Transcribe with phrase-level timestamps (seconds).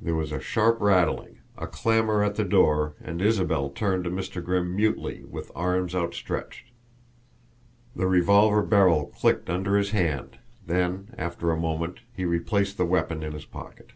[0.00, 4.42] There was a sharp rattling, a clamor at the door, and Isabel turned to Mr.
[4.42, 6.70] Grimm mutely, with arms outstretched.
[7.94, 13.22] The revolver barrel clicked under his hand, then, after a moment, he replaced the weapon
[13.22, 13.92] in his pocket.